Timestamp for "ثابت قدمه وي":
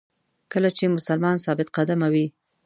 1.45-2.25